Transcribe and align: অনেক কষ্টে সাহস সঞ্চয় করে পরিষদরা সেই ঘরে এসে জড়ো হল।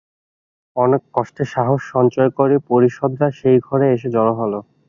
অনেক 0.75 1.01
কষ্টে 1.13 1.43
সাহস 1.53 1.81
সঞ্চয় 1.93 2.31
করে 2.37 2.55
পরিষদরা 2.69 3.27
সেই 3.39 3.57
ঘরে 3.67 3.85
এসে 3.95 4.07
জড়ো 4.15 4.33
হল। 4.39 4.53